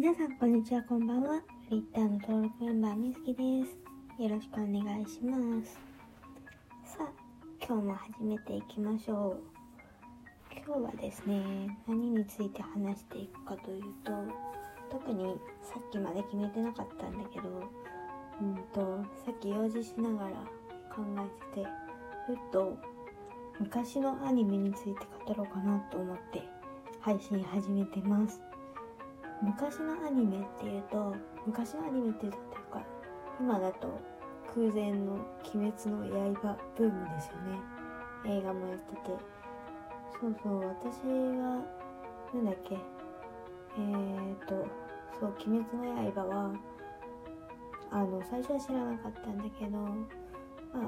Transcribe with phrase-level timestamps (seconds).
[0.00, 1.42] 皆さんこんにちはこんばんは。
[1.68, 4.22] フリッターの登録メンバーみすきです。
[4.22, 5.78] よろしくお願いします。
[6.86, 7.12] さあ
[7.62, 9.42] 今日も始めていきましょう。
[10.56, 14.12] 今日はですね何について話していくかというと
[14.90, 17.62] 特にさっきまで決めてなかったんだけど
[18.40, 20.36] うんとさっき用事しながら
[20.88, 21.68] 考えてて
[22.26, 22.78] ふっと
[23.58, 26.42] 昔のアニメについて語ろうかなと思って
[27.00, 28.40] 配信始めてます。
[29.42, 31.14] 昔のアニメっていうと
[31.46, 32.82] 昔のアニメっていうとっていうか
[33.40, 34.00] 今だと
[34.54, 35.14] 空前の
[35.54, 37.58] 「鬼滅の刃」ブームですよね。
[38.26, 39.40] 映画もやってて。
[40.20, 40.98] そうそう私
[41.38, 41.64] は
[42.34, 44.66] なんだっけえーと
[45.18, 46.52] そう「鬼滅の刃は」
[47.90, 49.88] あの最初は知らなかったんだけどま
[50.74, 50.80] あ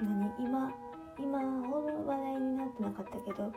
[0.00, 0.72] 何今
[1.16, 3.52] 今ほど話題になってなかったけど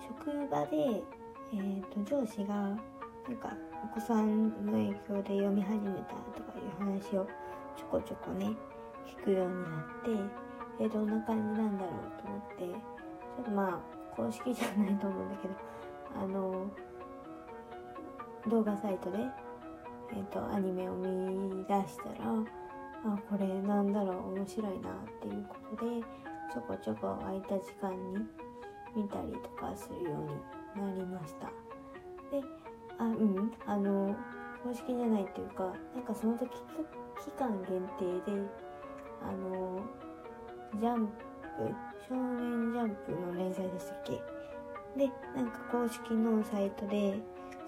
[0.00, 1.04] 職場で、
[1.52, 2.76] えーと上司が
[3.30, 7.24] なんかお子さんの影響で読み始めたとかいう話を
[7.76, 8.50] ちょこちょこね
[9.06, 10.28] 聞くようになっ
[10.78, 15.54] てえどんな感じなんだろうと思ってちょっとまあ公式じゃないと思うんだけど
[16.20, 16.66] あの
[18.48, 19.18] 動画サイトで、
[20.10, 22.32] えーと、アニメを見出したら
[23.04, 26.02] あこれなんだろう面白いなっていうことで
[26.52, 28.26] ちょこちょこ空いた時間に
[28.96, 30.18] 見たりとかするよ
[30.74, 31.69] うになりました。
[33.70, 34.16] であの
[34.64, 38.38] 公式じゃないっていうかなんかその時期間限定で
[39.22, 39.80] あの
[40.78, 41.12] ジャンプ
[42.08, 44.12] 少年ジャンプの連載でしたっけ？
[44.98, 47.18] でなんか公式のサイトで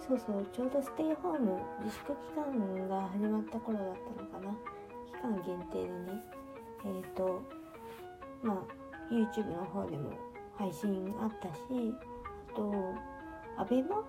[0.06, 3.86] そうそうちょうどステイホーム自粛期間が始まった頃だっ
[4.16, 4.52] たのかな？
[5.06, 6.22] 期間限定でね。
[6.84, 7.40] えっ、ー、と
[8.42, 8.56] まあ
[9.12, 10.10] YouTube の方でも
[10.58, 11.94] 配信あったし
[12.52, 12.72] あと
[13.58, 14.02] ABEMA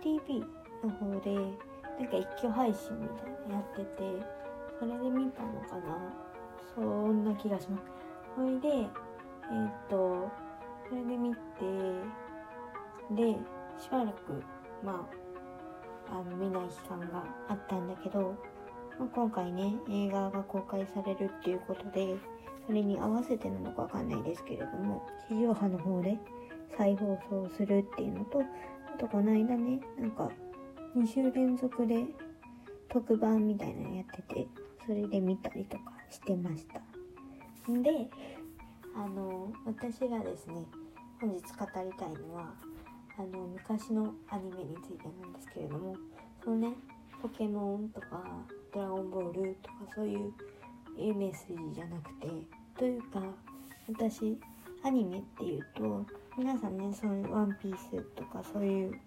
[0.00, 0.44] TV
[0.84, 3.86] の方でなんか一挙配信みたいなやってて
[4.78, 6.24] それで見たのかな。
[6.74, 7.84] そんな気がします。
[8.34, 10.28] それでえー、っと
[10.88, 11.38] それで見て
[13.10, 13.38] で
[13.78, 14.42] しばらく
[14.84, 15.06] ま
[16.10, 18.34] ああの見ない期間があったんだけど、
[18.98, 22.16] まあ、今回ね映画が公開されるっていうことで
[22.66, 26.18] それに合わせてなのかわかんないですけれども地上波の方で
[26.76, 28.42] 再放送するっていうのと
[28.94, 30.30] あとこの間ねなんか
[30.96, 32.04] 2週連続で
[32.88, 34.46] 特番みたいなのやってて
[34.86, 36.80] それで見たりとかしてました。
[37.68, 38.08] で
[38.94, 40.64] あの私がですね
[41.20, 42.54] 本日語りたいのは
[43.18, 45.96] あの昔のアニメについてなんですけれども
[46.44, 46.74] そのね
[47.20, 48.22] ポケモンとか
[48.72, 50.32] ドラゴンボールとかそういう
[50.96, 52.28] イメージじゃなくて
[52.78, 53.20] というか
[53.88, 54.38] 私
[54.84, 56.06] アニメっていうと
[56.36, 59.00] 皆さんねそのワンピースとかそういう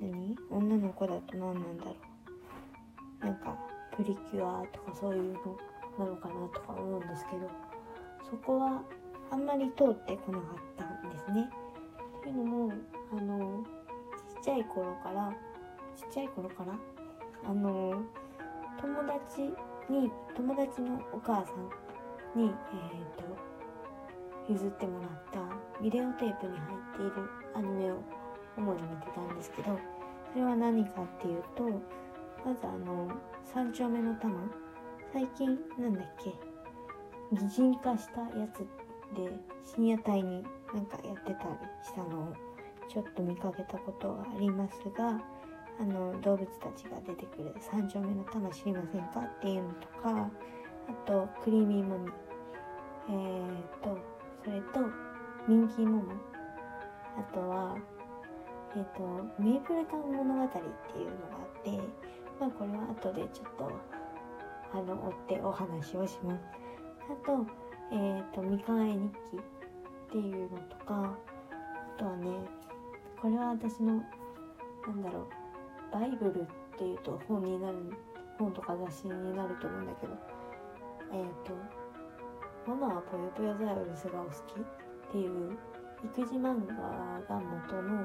[0.00, 0.36] 何？
[0.50, 1.96] 女の子だと何なんだろ
[3.22, 3.24] う？
[3.24, 3.56] なんか
[3.96, 5.56] プリキュアとかそういうの
[5.98, 7.48] なのかなとか思うんですけど
[8.30, 8.82] そこは
[9.30, 11.48] あんまり通ってこなかったんですね。
[12.20, 12.72] っていうのも
[13.12, 13.64] あの
[14.34, 15.32] ちっちゃい頃から
[15.96, 16.74] ちっちゃい頃から
[17.48, 18.02] あの
[18.80, 19.42] 友達
[19.88, 27.12] に友達のお母さんに、えーと、と譲ってもらったビデオテープに入っている
[27.54, 28.02] アニメを
[28.56, 29.78] 主に見てたんですけど
[30.32, 31.64] それは何かっていうと
[32.44, 33.08] まずあの
[33.44, 34.34] 三丁目の玉。
[35.12, 36.34] 最近なんだっけ
[37.32, 38.58] 擬人化したやつ
[39.16, 39.30] で
[39.64, 40.42] 深夜帯に
[40.74, 42.34] なんかやってたりしたのを
[42.88, 45.20] ちょっと見かけたことがありますが
[45.80, 50.30] あの動物たちが出てくる三丁目の玉知りませんかっていうのとか
[50.88, 52.12] あとクリーミーモミ。
[53.08, 53.98] えーと
[54.44, 54.80] それと
[55.48, 56.12] ミンキーモモ。
[57.18, 57.76] あとは
[58.74, 61.70] え、ー、とメープルタウン物語っていうのがあって
[62.40, 63.70] まあこれは後でちょっと
[64.72, 66.44] あの追ってお話をします
[67.10, 67.46] あと
[67.92, 68.98] えっ、ー、と三河日
[69.30, 71.16] 記っていうのとか
[71.96, 72.26] あとはね
[73.20, 74.02] これは私の
[74.86, 75.26] なんだろう
[75.92, 76.44] バイブルっ
[76.78, 77.76] ていうと本になる
[78.38, 80.12] 本とか雑誌になると思うんだけど
[81.12, 81.52] えっ、ー、と
[82.68, 84.64] 「ママはぽよぽよザウルスがお好き?」っ
[85.12, 85.56] ていう
[86.04, 86.74] 育児漫画
[87.34, 88.04] が元の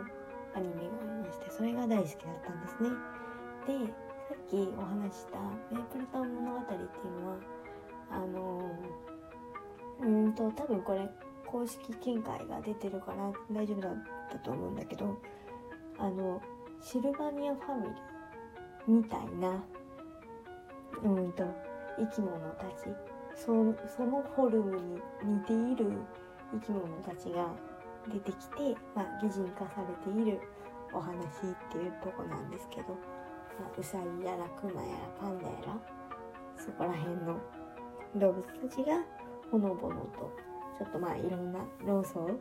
[0.55, 2.89] アニメがありましてそれが大好きだったんですね。
[3.67, 3.93] で
[4.27, 5.39] さっきお話した
[5.71, 7.37] 「メープルタウン物語」っていうのは
[8.09, 8.71] あの
[10.01, 11.09] うんと多分これ
[11.45, 13.95] 公式見解が出てるから大丈夫だっ
[14.31, 15.17] たと思うんだけど
[15.97, 16.41] あの
[16.81, 17.95] シルバニアファミリー
[18.87, 19.63] みたいな
[21.03, 21.43] うんと
[21.97, 23.11] 生き物たち。
[23.35, 23.47] そ
[23.87, 25.91] そのフォルムに似ている
[26.51, 27.47] 生き物たちが
[28.07, 30.39] 出てきて、まあ、擬人化されている
[30.93, 31.17] お話っ
[31.71, 32.97] ていうとこなんですけど
[33.59, 35.77] あ、ウサギやらクマやらパンダやら
[36.57, 37.39] そこら辺の
[38.15, 39.01] 動物たちが
[39.51, 40.31] ほのぼのと
[40.77, 42.35] ちょっとまあいろんな論争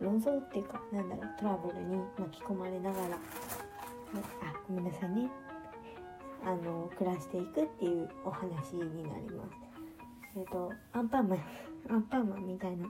[0.00, 3.18] 論争っていうかなんだろうトラブルに巻き込まれながらあ
[4.68, 5.28] ごめんなさいね。
[6.44, 9.50] あの暮らしていくっていうお話になります。
[10.36, 11.40] えっ、ー、とアンパンマン
[11.90, 12.86] アンパンマンみたいな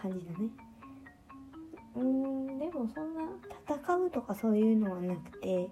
[0.00, 0.50] 感じだね。
[1.96, 3.22] うんでもそんな
[3.68, 5.68] 戦うとかそういうのはなくて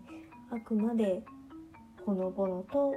[0.51, 1.23] あくまで
[2.05, 2.95] ほのぼのと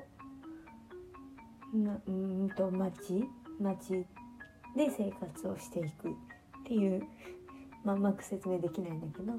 [1.74, 3.25] なうんと町
[3.60, 4.06] 町
[4.75, 6.12] で生活をしていくっ
[6.66, 7.04] ていう
[7.84, 9.34] まあうまく説明できないんだけど、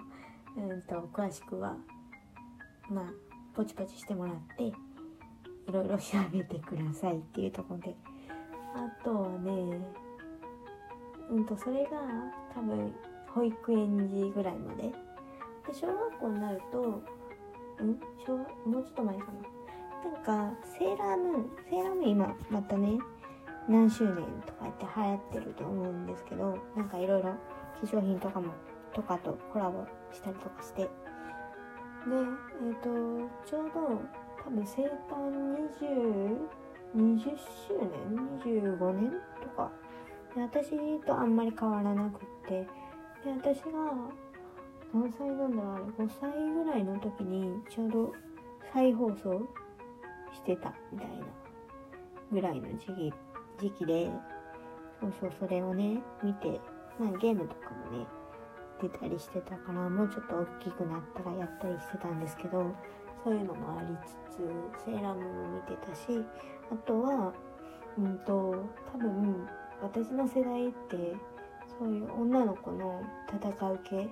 [0.57, 1.77] うんと詳しくは
[2.91, 3.05] まあ
[3.55, 4.73] ポチポチしてもらってい
[5.73, 7.95] ろいろ調べてくださいっていうところで。
[8.75, 9.79] あとはね
[11.31, 11.91] うんとそれが
[12.53, 12.93] 多分
[13.35, 14.83] 保育園児ぐらいまで。
[14.83, 14.95] で
[15.73, 16.79] 小学校になると
[17.83, 17.99] ん？
[18.25, 19.55] 小もうちょっと前かな。
[20.05, 22.99] なんかセーラームーンセーラームーン今またね
[23.69, 24.17] 何周年
[24.47, 27.39] とか言って流行ってると思うんですけどなんかいろいろ化
[27.83, 28.53] 粧品とかも
[28.95, 30.83] とかとコラボしたりとかして。
[30.83, 30.89] で
[32.11, 34.01] えっ、ー、とちょうど
[34.45, 34.89] 多分生誕
[35.81, 36.65] 20
[36.95, 39.11] 20周年？25年
[39.43, 39.73] とか。
[40.35, 42.84] で私とあんまり変わらなくって。
[43.25, 43.71] で私が
[44.93, 48.13] 何歳なんだろうあれ5歳ぐらいの時にちょうど
[48.73, 49.43] 再放送
[50.33, 51.25] してたみたいな
[52.31, 53.13] ぐらいの時期
[53.59, 54.11] 時期で
[55.01, 56.61] そうそうそれをね見て
[56.99, 58.07] まあゲームとかもね
[58.83, 62.75] 出たりしてたからもうちょっと大きくなったらやったりしてたんですけど
[63.25, 66.23] そういうのもありつつセーラームも見てたし
[66.71, 67.33] あとは
[67.97, 68.55] うんと
[68.93, 69.47] 多分
[69.81, 71.17] 私の世代って
[71.79, 74.09] そういう女の子の戦う系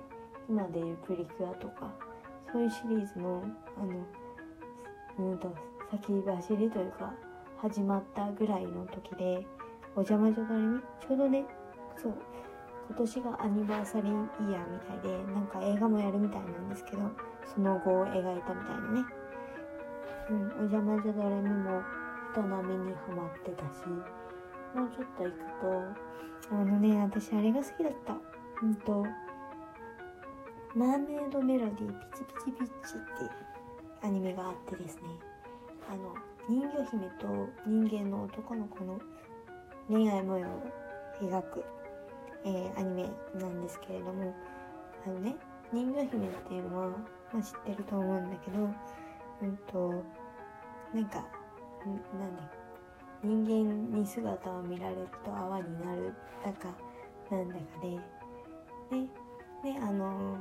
[0.49, 1.93] 今でいうプリキュアとか
[2.51, 3.43] そういうシリーズの
[3.77, 5.53] あのうんと
[5.91, 7.13] 先走りというか
[7.61, 9.45] 始まったぐらいの時で
[9.95, 11.45] お邪魔女ドレミちょうどね
[12.01, 12.13] そう
[12.89, 17.09] 今年がアニバーサリーイヤーみたいでなんか映画もやるみたいなんですけど
[17.53, 19.05] その後を描いたみたいなね。
[20.29, 21.81] うんお邪魔女ドレミも
[22.31, 23.83] 人並みにハマってたし
[24.73, 26.13] もうちょっと行くと。
[26.51, 28.17] あのね私あれが好きだった。
[28.61, 29.05] うんと
[30.75, 33.29] マーメイドメロディーピチピチピチっ
[33.99, 35.03] てアニメがあってですね。
[35.89, 36.15] あの
[36.49, 38.99] 人魚姫と人間の男の子の
[39.89, 40.61] 恋愛模様を
[41.21, 41.63] 描く
[42.45, 43.09] えー、アニメ
[43.39, 44.33] なんですけれども。
[45.05, 45.35] あのね
[45.71, 46.87] 人魚姫っていうのは、
[47.33, 48.69] まあ、知ってると思うんだけど
[49.41, 50.03] うんと
[50.93, 51.25] なんか
[51.83, 52.62] なんだっけ。
[53.23, 56.73] 人間に姿を見られると泡になるだか
[57.31, 57.89] なんだかで
[58.97, 60.37] でであの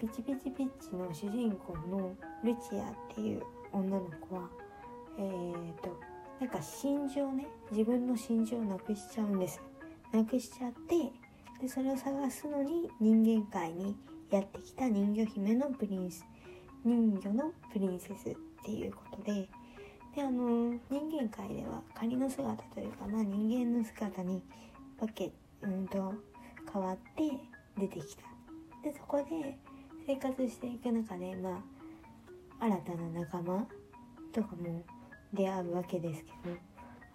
[0.00, 2.14] ピチピチピッチの主人公の
[2.44, 3.42] ルチアっていう
[3.72, 4.48] 女の子は
[5.18, 5.96] えーと
[6.40, 9.60] なんか心情ね自分の心情をなくしちゃうんです
[10.12, 11.12] なくしちゃって
[11.62, 13.96] でそれを探すのに人間界に
[14.30, 16.24] やってきた人魚姫のプリンス
[16.84, 18.34] 人魚のプリンセスっ
[18.64, 19.48] ていうことで
[20.16, 24.42] であの人間界では仮の姿というか、まあ、人間の姿に
[24.98, 25.30] 分け、
[25.60, 26.14] うんと
[26.72, 27.30] 変わって
[27.78, 28.22] 出てきた。
[28.82, 29.58] でそこで
[30.06, 31.62] 生活していく中で、ま
[32.60, 33.66] あ、新たな仲間
[34.32, 34.82] とかも
[35.34, 36.56] 出会うわけですけど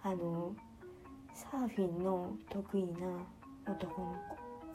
[0.03, 0.55] あの
[1.33, 2.87] サーフィンの得意な
[3.67, 4.15] 男の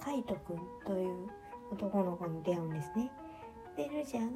[0.01, 1.29] 子カイトくんという
[1.71, 3.09] 男の子に出会うんですね。
[3.77, 4.29] でルジアが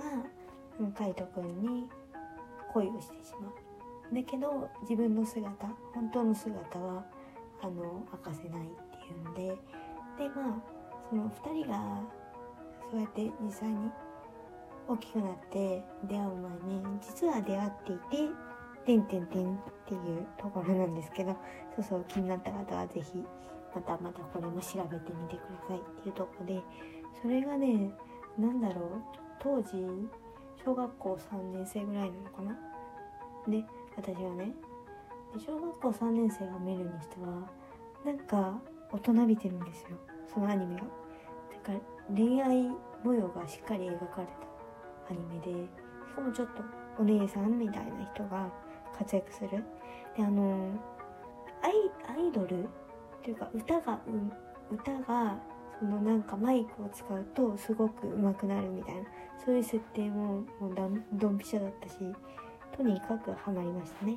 [0.97, 1.89] カイトくんに
[2.73, 3.60] 恋をしてしまう。
[4.13, 7.05] だけど自分の姿本当の姿は
[7.63, 9.43] あの明かせないっていうので
[10.19, 10.63] でまあ
[11.09, 12.01] その2人が
[12.91, 13.91] そうやって実際に
[14.89, 18.29] 大きくなって出会う前に実は出会っていて
[18.85, 21.37] 「てんてんてん」っていうところなんですけど
[21.77, 23.25] そうそう気になった方は是非
[23.75, 26.61] またまたこれも調べてみてくださいっていうとこで
[27.23, 27.93] それがね
[28.37, 29.03] 何だろう
[29.39, 29.87] 当時
[30.65, 32.59] 小学校3年生ぐらいなのかな？
[33.49, 33.65] で
[34.03, 34.53] 私はね
[35.37, 37.51] 小学校3年生が見るにしては
[38.05, 38.59] なんか
[38.91, 39.89] 大人びてるんですよ。
[40.33, 40.81] そのアニメが。
[40.81, 40.87] だ
[41.63, 41.79] から
[42.17, 42.71] 恋愛
[43.05, 44.27] 模様がしっかり描かれ
[45.07, 45.53] たアニメで
[46.09, 46.63] しかもちょっと
[46.99, 48.51] お姉さんみたいな人が
[48.97, 49.51] 活躍する。
[50.17, 50.73] であの
[51.63, 51.73] アイ
[52.17, 52.67] アイドルっ
[53.23, 54.33] ていうか歌が、うん、
[54.75, 55.39] 歌が
[55.79, 59.03] そのなんかマイクを使うとすごく上手くなるみたいな。
[59.45, 61.95] そういう設定ももうドンピシャだったし
[62.81, 64.17] とにかくハマりましたね。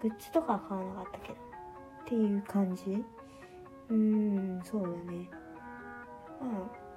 [0.00, 1.34] グッズとかは買わなかったけど。
[1.34, 1.38] っ
[2.06, 3.04] ていう感じ。
[3.90, 5.28] うーんそうだね。
[6.40, 6.87] まあ